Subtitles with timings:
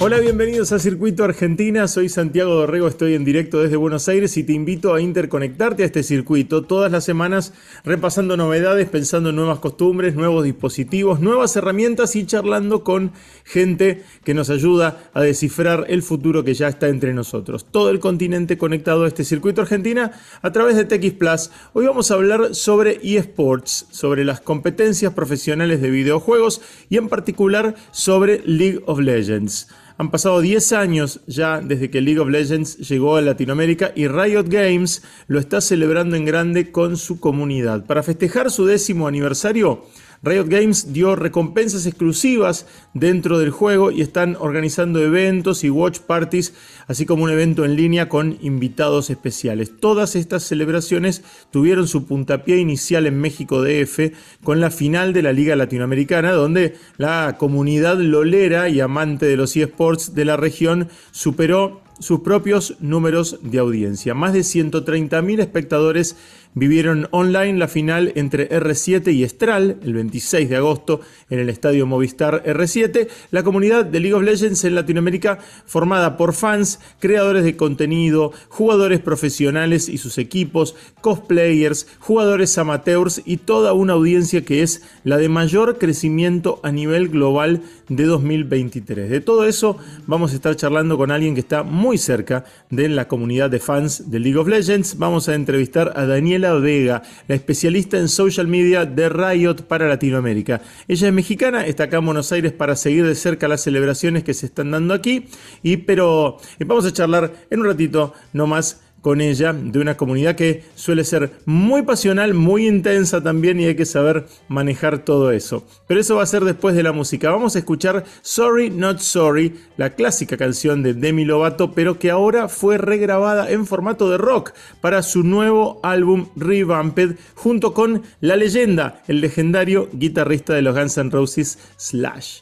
[0.00, 1.88] Hola, bienvenidos a Circuito Argentina.
[1.88, 5.86] Soy Santiago Dorrego, estoy en directo desde Buenos Aires y te invito a interconectarte a
[5.86, 7.52] este circuito todas las semanas
[7.84, 13.10] repasando novedades, pensando en nuevas costumbres, nuevos dispositivos, nuevas herramientas y charlando con
[13.42, 17.66] gente que nos ayuda a descifrar el futuro que ya está entre nosotros.
[17.68, 20.12] Todo el continente conectado a este Circuito Argentina
[20.42, 21.50] a través de TX Plus.
[21.72, 27.74] Hoy vamos a hablar sobre eSports, sobre las competencias profesionales de videojuegos y en particular
[27.90, 29.66] sobre League of Legends.
[30.00, 34.44] Han pasado 10 años ya desde que League of Legends llegó a Latinoamérica y Riot
[34.44, 37.84] Games lo está celebrando en grande con su comunidad.
[37.84, 39.86] Para festejar su décimo aniversario,
[40.22, 46.54] Riot Games dio recompensas exclusivas dentro del juego y están organizando eventos y watch parties,
[46.86, 49.78] así como un evento en línea con invitados especiales.
[49.80, 54.12] Todas estas celebraciones tuvieron su puntapié inicial en México DF
[54.42, 59.56] con la final de la Liga Latinoamericana, donde la comunidad lolera y amante de los
[59.56, 64.14] eSports de la región superó sus propios números de audiencia.
[64.14, 66.16] Más de 130.000 espectadores
[66.54, 71.86] vivieron online la final entre R7 y Estral el 26 de agosto en el estadio
[71.86, 73.08] Movistar R7.
[73.30, 79.00] La comunidad de League of Legends en Latinoamérica formada por fans, creadores de contenido, jugadores
[79.00, 85.28] profesionales y sus equipos, cosplayers, jugadores amateurs y toda una audiencia que es la de
[85.28, 89.10] mayor crecimiento a nivel global de 2023.
[89.10, 93.08] De todo eso vamos a estar charlando con alguien que está muy cerca de la
[93.08, 94.98] comunidad de fans de League of Legends.
[94.98, 96.06] Vamos a entrevistar a
[96.38, 100.60] Daniela Vega, la especialista en social media de Riot para Latinoamérica.
[100.86, 104.34] Ella es mexicana, está acá en Buenos Aires para seguir de cerca las celebraciones que
[104.34, 105.26] se están dando aquí,
[105.62, 110.36] y, pero eh, vamos a charlar en un ratito nomás con ella, de una comunidad
[110.36, 115.64] que suele ser muy pasional, muy intensa también y hay que saber manejar todo eso.
[115.86, 117.30] Pero eso va a ser después de la música.
[117.30, 122.48] Vamos a escuchar Sorry Not Sorry, la clásica canción de Demi Lovato, pero que ahora
[122.48, 129.02] fue regrabada en formato de rock para su nuevo álbum Revamped, junto con la leyenda,
[129.08, 132.40] el legendario guitarrista de los Guns N' Roses, Slash.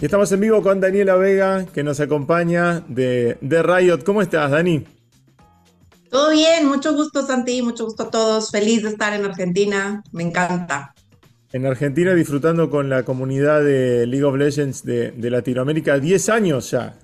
[0.00, 4.04] Y estamos en vivo con Daniela Vega, que nos acompaña de, de Riot.
[4.04, 4.84] ¿Cómo estás, Dani?
[6.08, 8.52] Todo bien, mucho gusto, Santi, mucho gusto a todos.
[8.52, 10.94] Feliz de estar en Argentina, me encanta.
[11.52, 16.70] En Argentina disfrutando con la comunidad de League of Legends de, de Latinoamérica, 10 años
[16.70, 16.94] ya.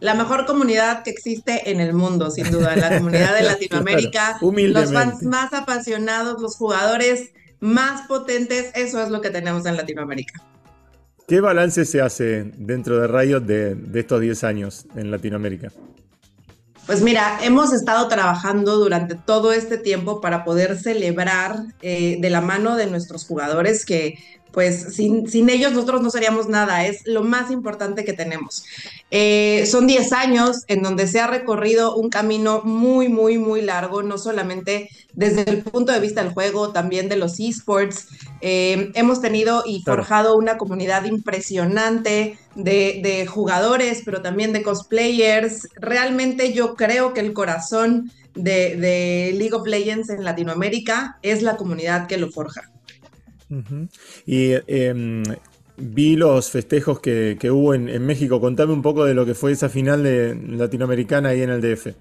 [0.00, 4.38] La mejor comunidad que existe en el mundo, sin duda, la comunidad de Latinoamérica.
[4.42, 10.44] los fans más apasionados, los jugadores más potentes, eso es lo que tenemos en Latinoamérica.
[11.28, 15.70] ¿Qué balance se hace dentro de Riot de, estos 10 años en Latinoamérica?
[16.86, 22.40] Pues mira, hemos estado trabajando durante todo este tiempo para poder celebrar eh, de la
[22.40, 24.18] mano de nuestros jugadores que
[24.52, 28.64] pues sin, sin, ellos nosotros no seríamos nada, es lo más importante que tenemos.
[29.10, 34.02] Eh, son 10 años en donde se ha recorrido un camino muy, muy, muy largo,
[34.02, 38.08] no solamente desde el punto de vista del juego, también de los esports.
[38.40, 45.68] Eh, hemos tenido y forjado una comunidad impresionante de, de jugadores, pero también de cosplayers.
[45.76, 51.56] Realmente yo creo que el corazón de, de League of Legends en Latinoamérica es la
[51.56, 52.70] comunidad que lo forja.
[54.26, 55.22] Y em,
[55.76, 58.40] vi los festejos que, hubo en, México.
[58.40, 61.94] Contame un poco de lo que fue esa final de latinoamericana ahí en el DF.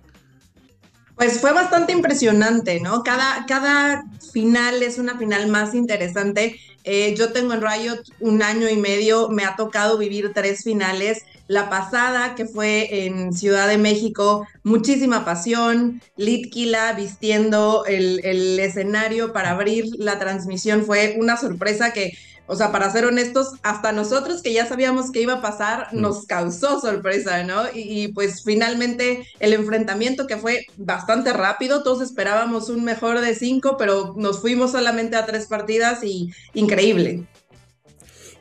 [1.15, 3.03] Pues fue bastante impresionante, ¿no?
[3.03, 6.59] Cada, cada final es una final más interesante.
[6.83, 11.23] Eh, yo tengo en Riot un año y medio, me ha tocado vivir tres finales
[11.47, 16.01] la pasada, que fue en Ciudad de México, muchísima pasión.
[16.15, 22.13] Litkila vistiendo el, el escenario para abrir la transmisión fue una sorpresa que
[22.47, 25.99] o sea, para ser honestos, hasta nosotros que ya sabíamos que iba a pasar, mm.
[25.99, 27.63] nos causó sorpresa, ¿no?
[27.73, 33.75] Y, pues finalmente el enfrentamiento que fue bastante rápido, todos esperábamos un mejor de cinco,
[33.77, 37.25] pero nos fuimos solamente a tres partidas y increíble.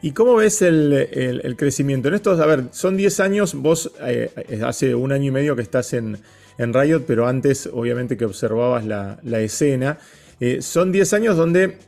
[0.03, 2.09] ¿Y cómo ves el, crecimiento?
[2.09, 4.31] En estos, a ver, son 10 años, vos eh,
[4.65, 6.19] hace un año y medio que estás en,
[6.59, 9.99] Riot, pero antes obviamente que observabas la, escena.
[10.41, 11.79] Eh, son 10 años donde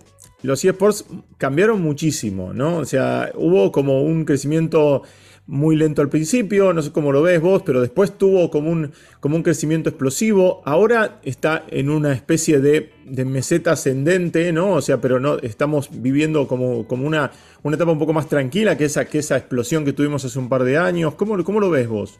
[0.42, 1.04] los eSports
[1.36, 2.78] cambiaron muchísimo, ¿no?
[2.78, 5.02] O sea, hubo como un crecimiento
[5.48, 8.92] muy lento al principio, no sé cómo lo ves vos, pero después tuvo como un,
[9.18, 10.60] como un crecimiento explosivo.
[10.66, 12.92] Ahora está en una especie de,
[13.24, 14.74] meseta ascendente, ¿no?
[14.74, 18.76] O sea, pero no estamos viviendo como, como una, una etapa un poco más tranquila
[18.76, 21.14] que esa, que esa explosión que tuvimos hace un par de años.
[21.14, 22.18] ¿Cómo, cómo lo ves vos?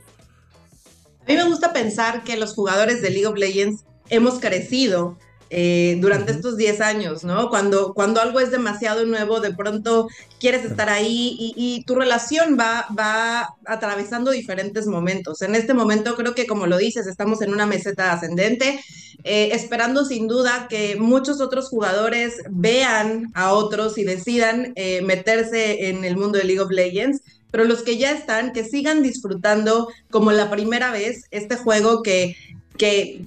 [1.20, 5.19] A mí me gusta pensar que los jugadores de League of Legends hemos crecido
[5.50, 7.48] eh, durante estos 10 años, ¿no?
[7.48, 10.08] Cuando, cuando algo es demasiado nuevo, de pronto
[10.38, 15.40] quieres estar ahí y, tu relación va, va atravesando diferentes momentos.
[15.42, 18.80] En este momento creo que, como lo dices, estamos en una meseta ascendente,
[19.24, 25.88] eh, esperando sin duda que muchos otros jugadores vean a otros y decidan eh, meterse
[25.88, 29.88] en el mundo de League of Legends pero los que ya están, que sigan disfrutando
[30.10, 32.36] como la primera vez este juego que,
[32.76, 33.24] que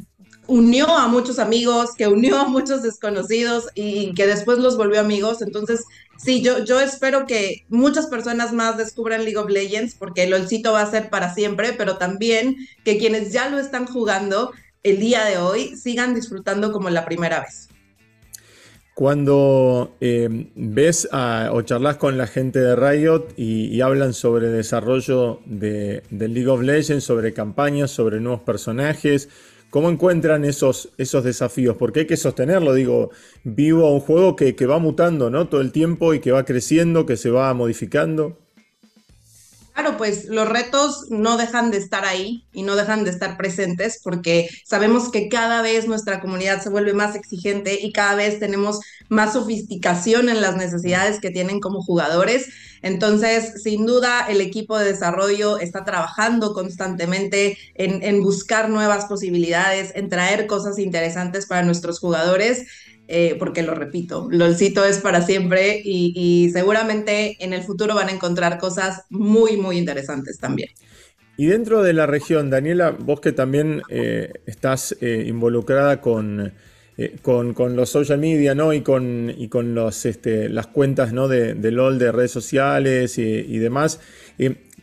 [0.51, 5.41] unió a muchos amigos, que unió a muchos desconocidos y que después los volvió amigos.
[5.41, 5.85] Entonces,
[6.17, 10.73] sí, yo, yo espero que muchas personas más descubran League of Legends porque el olcito
[10.73, 14.51] va a ser para siempre, pero también que quienes ya lo están jugando
[14.83, 17.69] el día de hoy sigan disfrutando como la primera vez.
[18.93, 26.03] Cuando eh, ves o charlas con la gente de Riot y, hablan sobre desarrollo de,
[26.09, 29.29] de, League of Legends, sobre campañas, sobre nuevos personajes,
[29.71, 31.77] ¿Cómo encuentran esos, esos desafíos?
[31.79, 33.09] Porque hay que sostenerlo, digo,
[33.45, 35.47] vivo a un juego que, que va mutando ¿no?
[35.47, 38.37] todo el tiempo y que va creciendo, que se va modificando.
[39.73, 44.01] Claro, pues los retos no dejan de estar ahí y no dejan de estar presentes
[44.03, 48.81] porque sabemos que cada vez nuestra comunidad se vuelve más exigente y cada vez tenemos
[49.07, 52.49] más sofisticación en las necesidades que tienen como jugadores.
[52.81, 60.09] Entonces, sin duda, el equipo de desarrollo está trabajando constantemente en, buscar nuevas posibilidades, en
[60.09, 62.67] traer cosas interesantes para nuestros jugadores.
[63.07, 68.11] Eh, porque lo repito, LOLcito es para siempre y, seguramente en el futuro van a
[68.11, 70.69] encontrar cosas muy, muy interesantes también.
[71.35, 76.53] Y dentro de la región, Daniela, vos que también eh, estás eh, involucrada con,
[77.21, 78.73] con, los social media ¿no?
[78.73, 81.27] y con, y con los, este, las cuentas ¿no?
[81.27, 83.99] de, LOL de redes sociales y, demás,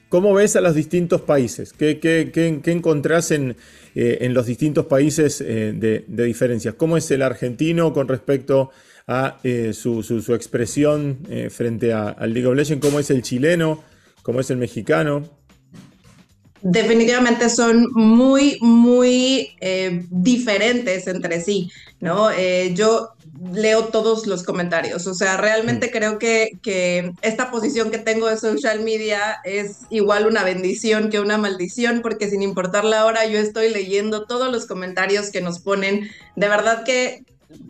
[0.09, 1.73] ¿cómo ves a los distintos países?
[1.73, 3.57] ¿Qué, encontrás en,
[3.95, 6.75] eh, en los distintos países eh, de, diferencias.
[6.75, 8.71] ¿Cómo es el argentino con respecto
[9.09, 10.01] a eh, su,
[10.35, 11.19] expresión
[11.51, 12.85] frente al League of Legends?
[12.87, 13.83] ¿Cómo es el chileno?
[14.23, 15.29] ¿Cómo es el mexicano?
[16.63, 19.51] Definitivamente son muy, muy
[20.11, 21.71] diferentes entre sí,
[22.01, 22.31] ¿no?
[22.75, 23.15] yo
[23.53, 25.07] leo todos los comentarios.
[25.07, 25.91] O sea, realmente mm.
[25.91, 31.21] creo que, que, esta posición que tengo de social media es igual una bendición que
[31.21, 35.61] una maldición, porque sin importar la hora, yo estoy leyendo todos los comentarios que nos
[35.61, 36.11] ponen.
[36.37, 37.25] De verdad que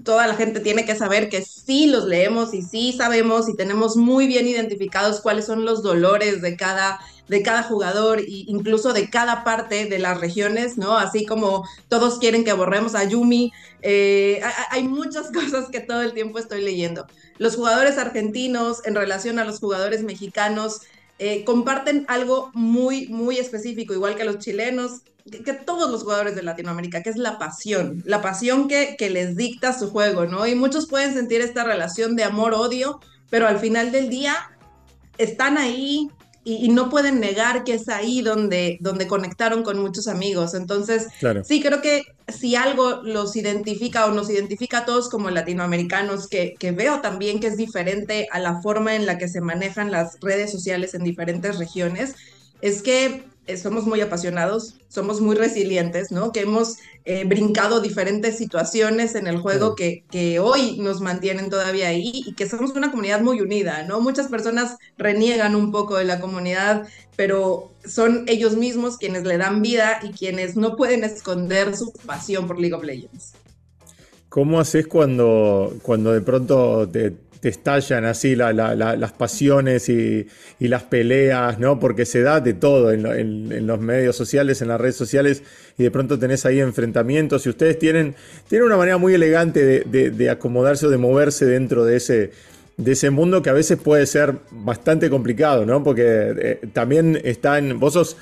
[0.04, 3.96] toda la gente tiene que saber que sí los leemos y sí sabemos y tenemos
[3.96, 9.10] muy bien identificados cuáles son los dolores de cada de cada jugador e incluso de
[9.10, 10.96] cada parte de las regiones, ¿no?
[10.96, 13.52] Así como todos quieren que borremos a Yumi,
[13.82, 14.40] eh,
[14.70, 17.06] hay muchas cosas que todo el tiempo estoy leyendo.
[17.38, 20.80] Los jugadores argentinos en relación a los jugadores mexicanos
[21.18, 26.42] eh, comparten algo muy, muy específico, igual que los chilenos, que, todos los jugadores de
[26.42, 30.46] Latinoamérica, que es la pasión, la pasión que, que les dicta su juego, ¿no?
[30.46, 34.36] Y muchos pueden sentir esta relación de amor-odio, pero al final del día
[35.18, 36.08] están ahí,
[36.44, 40.54] y, no pueden negar que es ahí donde, donde conectaron con muchos amigos.
[40.54, 41.08] Entonces,
[41.44, 46.54] sí, creo que si algo los identifica o nos identifica a todos como latinoamericanos, que,
[46.58, 50.18] que veo también que es diferente a la forma en la que se manejan las
[50.20, 52.14] redes sociales en diferentes regiones,
[52.60, 53.24] es que
[53.56, 56.32] somos muy apasionados, somos muy resilientes, ¿no?
[56.32, 61.88] Que hemos eh, brincado diferentes situaciones en el juego que, que, hoy nos mantienen todavía
[61.88, 64.00] ahí y que somos una comunidad muy unida, ¿no?
[64.00, 69.62] Muchas personas reniegan un poco de la comunidad, pero son ellos mismos quienes le dan
[69.62, 73.32] vida y quienes no pueden esconder su pasión por League of Legends.
[74.28, 80.26] ¿Cómo haces cuando, cuando de pronto te, te estallan así las pasiones y,
[80.58, 81.78] las peleas, ¿no?
[81.78, 85.42] Porque se da de todo en, los medios sociales, en las redes sociales,
[85.76, 87.46] y de pronto tenés ahí enfrentamientos.
[87.46, 88.14] Y ustedes tienen,
[88.50, 92.32] una manera muy elegante de, acomodarse o de moverse dentro de ese,
[92.76, 95.82] de ese mundo que a veces puede ser bastante complicado, ¿no?
[95.82, 97.78] Porque eh, también están.
[97.78, 98.16] Vos sos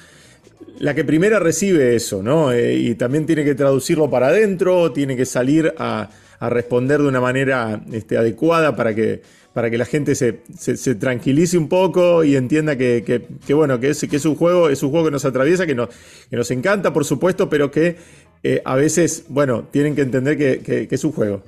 [0.78, 2.52] la que primera recibe eso, ¿no?
[2.52, 7.08] Eh, y también tiene que traducirlo para adentro, tiene que salir a a responder de
[7.08, 10.34] una manera este, adecuada para que, para que la gente se,
[10.96, 14.90] tranquilice un poco y entienda que, bueno, que es, que es un juego, es un
[14.90, 15.88] juego que nos atraviesa, que nos,
[16.30, 17.96] nos encanta, por supuesto, pero que
[18.42, 21.42] eh, a veces, bueno, tienen que entender que, es un juego.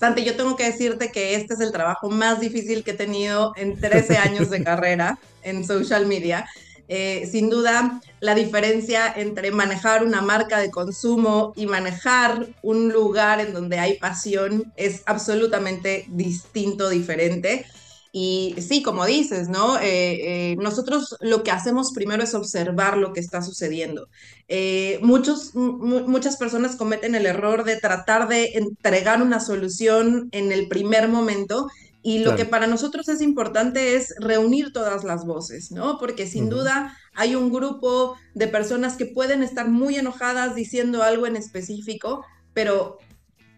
[0.00, 3.52] Santi, yo tengo que decirte que este es el trabajo más difícil que he tenido
[3.56, 6.46] en 13 años de carrera en social media.
[6.88, 13.40] Eh, sin duda, la diferencia entre manejar una marca de consumo y manejar un lugar
[13.40, 17.66] en donde hay pasión es absolutamente distinto, diferente.
[18.10, 19.78] Y sí, como dices, ¿no?
[19.78, 24.08] Eh, eh, nosotros lo que hacemos primero es observar lo que está sucediendo.
[24.48, 31.08] Eh, muchas personas cometen el error de tratar de entregar una solución en el primer
[31.08, 31.68] momento
[32.08, 35.98] y lo que para nosotros es importante es reunir todas las voces, ¿no?
[35.98, 41.26] Porque sin duda hay un grupo de personas que pueden estar muy enojadas diciendo algo
[41.26, 42.24] en específico,
[42.54, 42.96] pero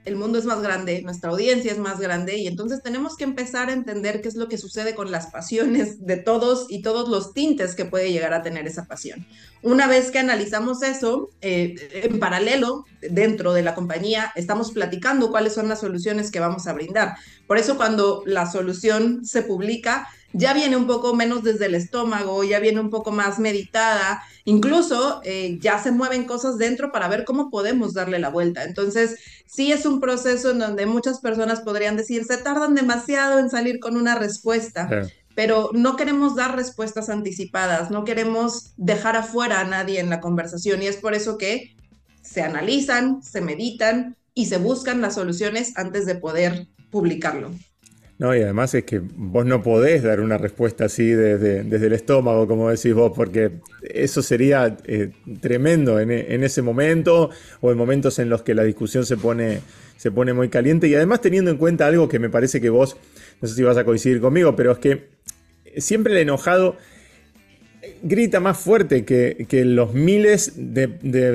[0.04, 3.68] el mundo es más grande, nuestra audiencia es más grande y entonces tenemos que empezar
[3.68, 7.34] a entender qué es lo que sucede con las pasiones de todos y todos los
[7.34, 9.26] tintes que puede llegar a tener esa pasión.
[9.62, 15.52] Una vez que analizamos eso, eh, en paralelo, dentro de la compañía, estamos platicando cuáles
[15.52, 17.16] son las soluciones que vamos a brindar.
[17.46, 22.44] Por eso cuando la solución se publica, ya viene un poco menos desde el estómago,
[22.44, 27.24] ya viene un poco más meditada, incluso eh, ya se mueven cosas dentro para ver
[27.24, 28.64] cómo podemos darle la vuelta.
[28.64, 29.16] Entonces,
[29.50, 33.80] sí es un proceso en donde muchas personas podrían decir, se tardan demasiado en salir
[33.80, 34.88] con una respuesta.
[35.34, 40.82] Pero no queremos dar respuestas anticipadas, no queremos dejar afuera a nadie en la conversación
[40.82, 41.74] y es por eso que
[42.22, 47.50] se analizan, se meditan y se buscan las soluciones antes de poder publicarlo.
[48.20, 52.46] No, y además es que vos no podés dar una respuesta así desde, el estómago,
[52.46, 57.30] como decís vos, porque eso sería eh, tremendo en, ese momento
[57.62, 59.62] o en momentos en los que la discusión se pone,
[59.96, 60.86] se pone muy caliente.
[60.86, 62.98] Y además teniendo en cuenta algo que me parece que vos,
[63.40, 65.08] no sé si vas a coincidir conmigo, pero es que
[65.78, 66.76] siempre el enojado
[68.02, 70.88] grita más fuerte que, los miles de,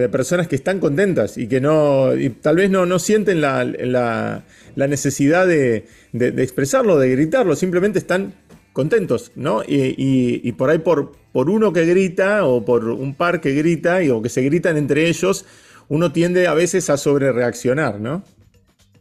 [0.10, 4.44] personas que están contentas y que no, y tal vez no, no sienten la,
[4.76, 8.34] necesidad de, expresarlo, de gritarlo, simplemente están
[8.74, 9.64] contentos, ¿no?
[9.66, 14.10] Y, por ahí por, por, uno que grita o por un par que grita y,
[14.10, 15.46] o que se gritan entre ellos,
[15.88, 18.24] uno tiende a veces a sobrereaccionar, ¿no?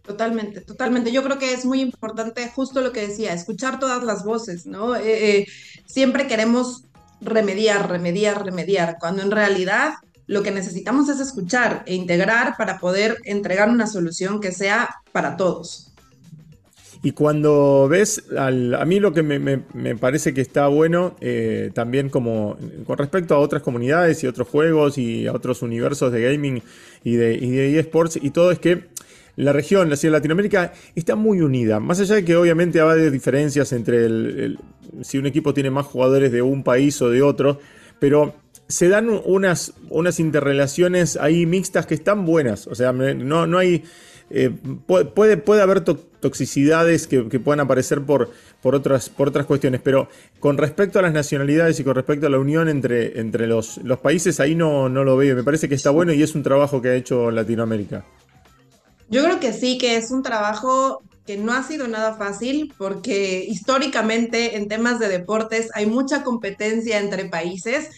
[0.06, 1.10] Totalmente, totalmente.
[1.12, 4.94] Yo creo que es muy importante justo lo que decía, escuchar todas las voces, ¿no?
[4.96, 5.46] Eh, eh,
[5.86, 6.84] siempre queremos
[7.21, 9.94] remediar, remediar, remediar, cuando en realidad
[10.26, 15.37] lo que necesitamos es escuchar e integrar para poder entregar una solución que sea para
[15.37, 15.90] todos.
[17.02, 18.50] Y cuando ves, a
[18.87, 22.56] mí lo que me, parece que está bueno, eh, también como
[22.87, 26.62] con respecto a otras comunidades y otros juegos y a otros universos de gaming
[27.04, 28.85] y de, y de eSports y todo, es que
[29.36, 31.80] la región, la ciudad de Latinoamérica, está muy unida.
[31.80, 34.58] Más allá de que obviamente hay diferencias entre el,
[35.02, 37.58] si un equipo tiene más jugadores de un país o de otro,
[37.98, 38.34] pero
[38.68, 42.66] se dan unas, unas interrelaciones ahí mixtas que están buenas.
[42.66, 43.84] O sea, no, no hay...
[44.30, 44.50] Eh,
[44.86, 48.30] puede, puede haber toxicidades que, puedan aparecer por,
[48.62, 50.08] por, otras, por otras cuestiones, pero
[50.40, 53.98] con respecto a las nacionalidades y con respecto a la unión entre, entre los, los
[53.98, 55.36] países, ahí no, no lo veo.
[55.36, 58.06] Me parece que está bueno y es un trabajo que ha hecho Latinoamérica.
[59.14, 63.44] Yo creo que sí, que es un trabajo que no ha sido nada fácil porque
[63.49, 67.90] históricamente en temas de deportes hay mucha competencia entre países.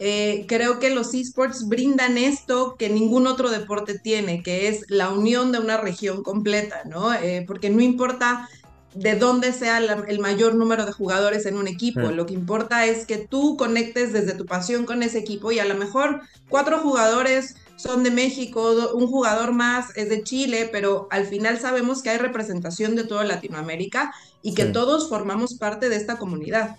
[0.00, 5.10] Eh, creo que los esports brindan esto que ningún otro deporte tiene, que es la
[5.10, 7.14] unión de una región completa, ¿no?
[7.14, 8.48] Eh, porque no importa
[8.94, 12.00] de dónde sea el mayor número de jugadores en un equipo.
[12.00, 15.64] Lo que importa es que tú conectes desde tu pasión con ese equipo y a
[15.64, 21.26] lo mejor cuatro jugadores son de México, un jugador más es de Chile, pero al
[21.26, 24.12] final sabemos que hay representación de toda Latinoamérica
[24.42, 26.76] y que todos formamos parte de esta comunidad.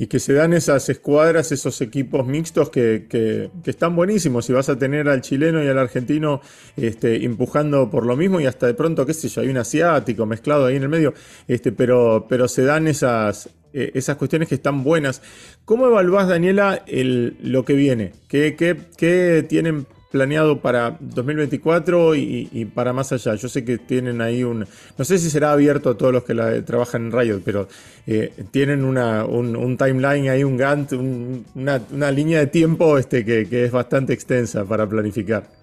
[0.00, 4.48] Y que se dan esas escuadras, esos equipos mixtos que, están buenísimos.
[4.48, 6.40] Y vas a tener al chileno y al argentino
[6.74, 10.24] este, empujando por lo mismo y hasta de pronto, qué sé yo, hay un asiático
[10.24, 11.12] mezclado ahí en el medio.
[11.46, 15.20] Este, pero, pero se dan esas, eh, esas cuestiones que están buenas.
[15.66, 18.12] ¿Cómo evaluás, Daniela, el, lo que viene?
[18.26, 23.34] ¿Qué, qué, tienen planeado para 2024 y, para más allá?
[23.34, 24.66] Yo sé que tienen ahí un...
[24.98, 27.68] No sé si será abierto a todos los que trabajan en Riot, pero
[28.06, 33.70] eh, tienen una, un, timeline ahí, un Gantt, una, línea de tiempo este, que es
[33.70, 35.60] bastante extensa para planificar.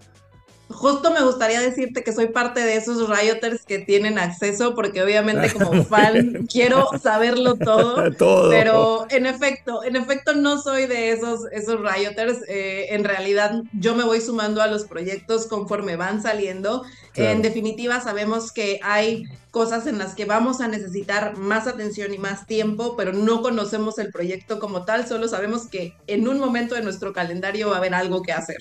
[0.78, 5.52] Justo me gustaría decirte que soy parte de esos rioters que tienen acceso, porque obviamente
[5.52, 11.52] como fan quiero saberlo todo, todo, Pero en efecto, en efecto no soy de esos,
[11.52, 12.44] esos rioters.
[12.48, 16.84] Eh, en realidad yo me voy sumando a los proyectos conforme van saliendo.
[17.16, 22.20] En definitiva, sabemos que hay cosas en las que vamos a necesitar más atención y
[22.20, 26.76] más tiempo, pero no conocemos el proyecto como tal, solo sabemos que en un momento
[26.76, 28.58] de nuestro calendario va a haber algo que hacer.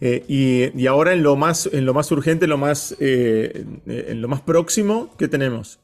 [0.00, 4.28] Eh, y, ahora en lo más, en lo más urgente, lo más, eh, en lo
[4.28, 5.78] más próximo, ¿qué tenemos?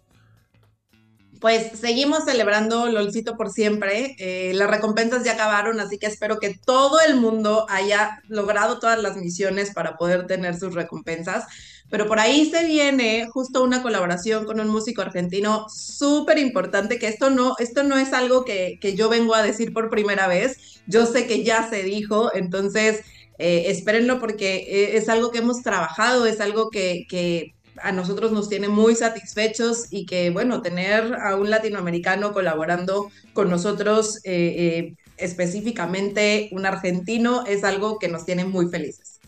[1.39, 4.17] Pues seguimos celebrando LOLcito por siempre.
[4.19, 9.01] Eh, las recompensas ya acabaron, así que espero que todo el mundo haya logrado todas
[9.03, 11.45] las misiones para poder tener sus recompensas.
[11.91, 17.07] Pero por ahí se viene justo una colaboración con un músico argentino súper importante, que
[17.07, 20.81] esto no, esto no es algo que, que, yo vengo a decir por primera vez.
[20.87, 23.05] Yo sé que ya se dijo, entonces
[23.39, 28.33] eh, espérenlo porque eh, es algo que hemos trabajado, es algo que, que a nosotros
[28.33, 34.55] nos tiene muy satisfechos y que, bueno, tener a un latinoamericano colaborando con nosotros, eh,
[34.59, 39.21] eh, específicamente un argentino, es algo que nos tiene muy felices.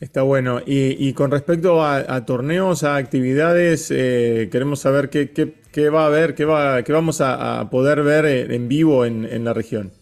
[0.00, 0.62] Está bueno.
[0.64, 6.46] Y, con respecto a, torneos, a actividades, eh, queremos saber qué, va a haber, qué,
[6.46, 9.92] va, qué vamos a, poder ver en vivo en, en la región.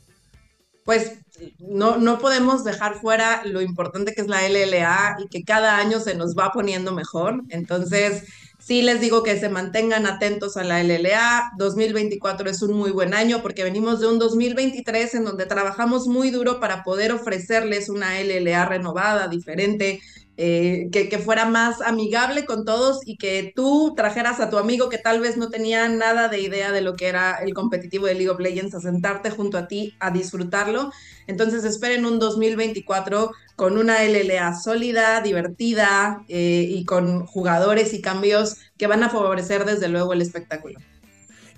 [0.84, 1.18] Pues
[1.58, 6.00] no, no podemos dejar fuera lo importante que es la LLA y que cada año
[6.00, 7.42] se nos va poniendo mejor.
[7.50, 8.24] Entonces,
[8.58, 11.52] sí les digo que se mantengan atentos a la LLA.
[11.56, 16.30] 2024 es un muy buen año porque venimos de un 2023 en donde trabajamos muy
[16.30, 20.00] duro para poder ofrecerles una LLA renovada, diferente,
[20.40, 24.96] eh, que, fuera más amigable con todos y que tú trajeras a tu amigo que
[24.96, 28.30] tal vez no tenía nada de idea de lo que era el competitivo de League
[28.30, 30.92] of Legends a sentarte junto a ti a disfrutarlo.
[31.26, 38.58] Entonces esperen un 2024 con una LLA sólida, divertida eh, y con jugadores y cambios
[38.76, 40.78] que van a favorecer desde luego el espectáculo.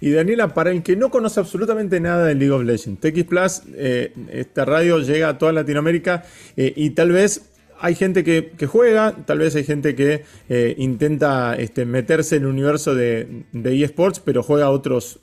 [0.00, 3.62] Y Daniela, para el que no conoce absolutamente nada de League of Legends, TX Plus,
[3.74, 6.24] eh, esta radio llega a toda Latinoamérica
[6.56, 7.49] y tal vez
[7.80, 12.48] hay gente que, juega, tal vez hay gente que eh, intenta este, meterse en el
[12.48, 15.18] universo de, eSports, pero juega otros,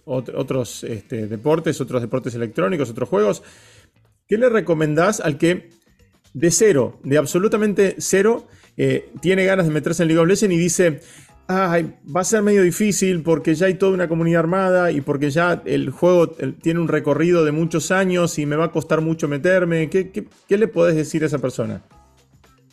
[0.84, 3.44] este, deportes, otros deportes electrónicos, otros juegos.
[4.28, 5.70] ¿Qué le recomendás al que
[6.34, 10.58] de cero, de absolutamente cero, eh, tiene ganas de meterse en League of Legends y
[10.58, 11.00] dice,
[11.50, 15.62] va a ser medio difícil porque ya hay toda una comunidad armada y porque ya
[15.66, 16.30] el juego
[16.62, 19.90] tiene un recorrido de muchos años y me va a costar mucho meterme?
[19.90, 21.84] ¿Qué, qué le podés decir a esa persona?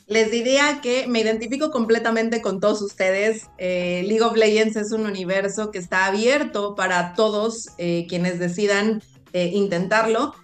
[0.07, 3.47] Les diría que me identifico completamente con todos ustedes.
[3.57, 9.03] Eh, League of Legends es un universo que está abierto para todos eh, quienes decidan
[9.33, 10.35] eh, intentarlo.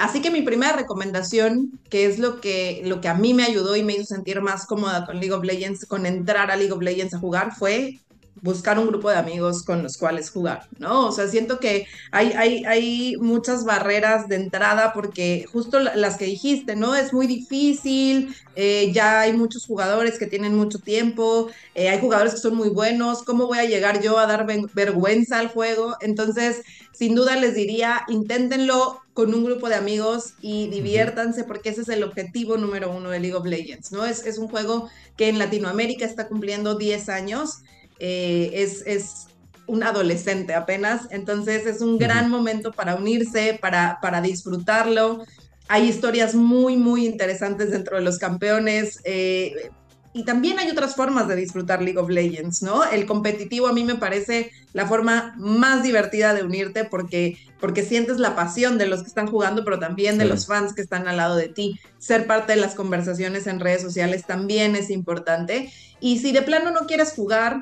[0.00, 3.76] así que mi primera recomendación, que es lo que, lo que a mí me ayudó
[3.76, 6.82] y me hizo sentir más cómoda con League of Legends, con entrar a League of
[6.82, 8.00] Legends a jugar, fue
[8.42, 11.06] buscar un grupo de amigos con los cuales jugar, ¿no?
[11.08, 16.24] O sea, siento que hay, hay, hay muchas barreras de entrada porque justo las que
[16.24, 16.94] dijiste, ¿no?
[16.94, 22.34] Es muy difícil, eh, ya hay muchos jugadores que tienen mucho tiempo, eh, hay jugadores
[22.34, 25.96] que son muy buenos, ¿cómo voy a llegar yo a dar vergüenza al juego?
[26.00, 31.82] Entonces, sin duda les diría, inténtenlo con un grupo de amigos y diviértanse porque ese
[31.82, 34.06] es el objetivo número uno de League of Legends, ¿no?
[34.06, 37.62] Es, es un juego que en Latinoamérica está cumpliendo 10 años
[38.00, 39.26] eh, es, es
[39.66, 45.24] un adolescente apenas, entonces es un gran momento para unirse, para, para disfrutarlo.
[45.68, 48.98] Hay historias muy, muy interesantes dentro de los campeones.
[49.04, 49.70] Eh,
[50.12, 52.82] y también hay otras formas de disfrutar League of Legends, ¿no?
[52.82, 58.18] El competitivo a mí me parece la forma más divertida de unirte porque, porque sientes
[58.18, 61.18] la pasión de los que están jugando, pero también de los fans que están al
[61.18, 61.78] lado de ti.
[61.98, 65.72] Ser parte de las conversaciones en redes sociales también es importante.
[66.00, 67.60] Y si de plano no quieres jugar,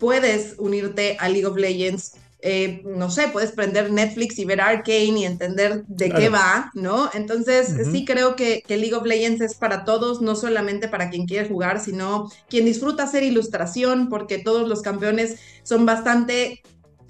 [0.00, 2.14] puedes unirte a League of Legends.
[2.42, 7.10] Eh, no sé, puedes prender Netflix y ver Arcane y entender de qué va, ¿no?
[7.12, 11.26] Entonces, sí creo que, que, League of Legends es para todos, no solamente para quien
[11.26, 16.62] quiere jugar, sino quien disfruta hacer ilustración, porque todos los campeones son bastante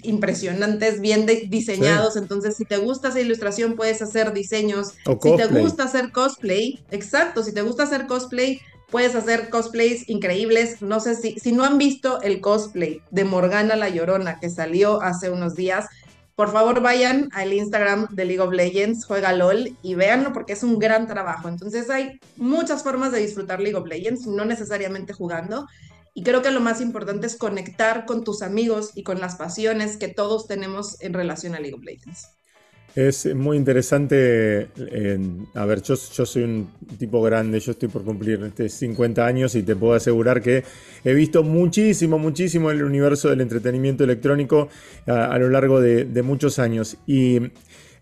[0.03, 2.17] impresionantes, bien diseñados.
[2.17, 4.93] Entonces, si te gusta hacer ilustración, puedes hacer diseños.
[5.21, 8.59] si te gusta hacer cosplay, exacto, si te gusta hacer cosplay,
[8.91, 10.81] puedes hacer cosplays increíbles.
[10.81, 15.01] No sé si, si no han visto el cosplay de Morgana la Llorona que salió
[15.01, 15.87] hace unos días,
[16.35, 20.63] por favor vayan al Instagram de League of Legends, juega LOL y véanlo porque es
[20.63, 21.47] un gran trabajo.
[21.47, 25.67] Entonces hay muchas formas de disfrutar League of Legends, no necesariamente jugando.
[26.13, 29.97] Y creo que lo más importante es conectar con tus amigos y con las pasiones
[29.97, 32.27] que todos tenemos en relación a League of Legends.
[32.95, 34.67] Es muy interesante.
[35.53, 39.63] a ver, yo, soy un tipo grande, yo estoy por cumplir este 50 años y
[39.63, 40.63] te puedo asegurar que
[41.05, 44.67] he visto muchísimo, muchísimo el universo del entretenimiento electrónico
[45.07, 46.97] a, lo largo de, muchos años.
[47.07, 47.39] Y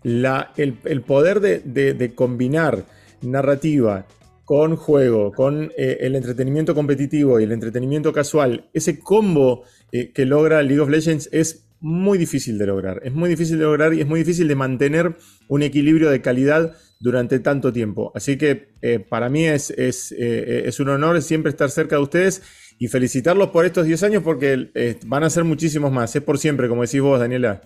[0.02, 2.84] el, poder de, combinar
[3.22, 4.06] narrativa
[4.44, 10.26] con juego, con eh, el entretenimiento competitivo y el entretenimiento casual, ese combo eh, que
[10.26, 13.00] logra League of Legends es muy difícil de lograr.
[13.02, 15.16] Es muy difícil de lograr y es muy difícil de mantener
[15.48, 18.12] un equilibrio de calidad durante tanto tiempo.
[18.14, 22.02] Así que eh, para mí es, es, eh, es, un honor siempre estar cerca de
[22.02, 22.42] ustedes
[22.78, 26.14] Y felicitarlos por estos 10 años porque eh, van a ser muchísimos más.
[26.14, 27.62] Es por siempre, como decís vos, Daniela.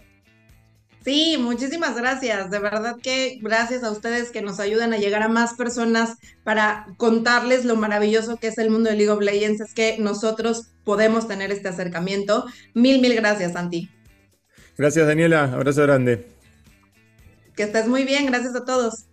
[1.04, 2.50] Sí, muchísimas gracias.
[2.50, 6.86] De verdad que gracias a ustedes que nos ayudan a llegar a más personas para
[6.96, 9.60] contarles lo maravilloso que es el mundo de League of Legends.
[9.60, 12.46] Es que nosotros podemos tener este acercamiento.
[12.72, 13.90] Mil, mil gracias, Santi.
[14.76, 15.44] Gracias, Daniela.
[15.44, 16.26] Abrazo grande.
[17.56, 18.26] Que estés muy bien.
[18.26, 19.06] Gracias a todos.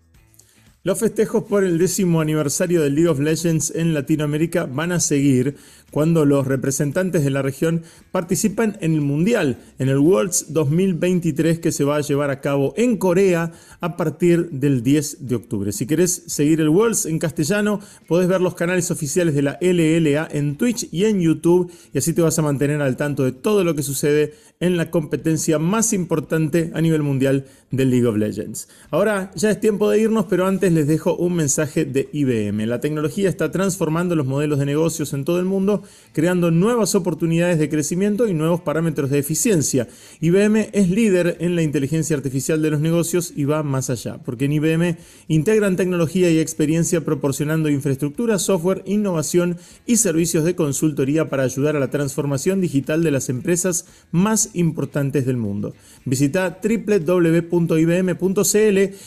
[0.83, 5.55] Los festejos por el décimo aniversario del League of Legends en Latinoamérica van a seguir
[5.91, 11.71] cuando los representantes de la región participan en el Mundial, en el Worlds 2023 que
[11.71, 13.51] se va a llevar a cabo en Corea
[13.81, 15.71] a partir del 10 de octubre.
[15.71, 20.27] Si querés seguir el Worlds en castellano, podés ver los canales oficiales de la LLA
[20.31, 23.63] en Twitch y en YouTube y así te vas a mantener al tanto de todo
[23.63, 28.69] lo que sucede en la competencia más importante a nivel mundial del League of Legends.
[28.91, 32.67] Ahora ya es tiempo de irnos, pero antes les dejo un mensaje de IBM.
[32.67, 35.80] La tecnología está transformando los modelos de negocios en todo el mundo
[36.13, 39.87] creando nuevas oportunidades de crecimiento y nuevos parámetros de eficiencia.
[40.19, 44.45] IBM es líder en la inteligencia artificial de los negocios y va más allá, porque
[44.45, 51.43] en IBM integran tecnología y experiencia proporcionando infraestructura, software, innovación y servicios de consultoría para
[51.43, 55.73] ayudar a la transformación digital de las empresas más importantes del mundo.
[56.05, 57.71] Visita www.ibm.cl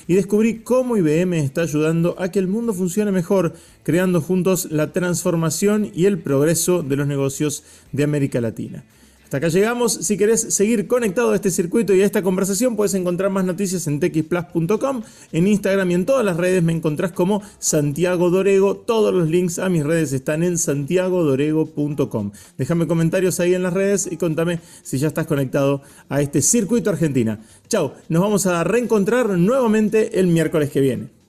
[0.07, 3.55] y descubrí cómo IBM está ayudando a que el mundo funcione mejor,
[3.85, 8.85] creando juntos la transformación y el progreso de los negocios de América Latina.
[9.25, 9.93] Hasta acá llegamos.
[9.93, 13.87] Si querés seguir conectado a este circuito y a esta conversación, puedes encontrar más noticias
[13.87, 18.77] en txplus.com, en Instagram y en todas las redes me encontrás como Santiago Dorego.
[18.77, 22.33] Todos los links a mis redes están en santiagodorego.com.
[22.59, 26.91] Déjame comentarios ahí en las redes y contame si ya estás conectado a este circuito
[26.91, 27.41] Argentina.
[27.67, 31.24] Chao, nos vamos a reencontrar nuevamente el miércoles que viene.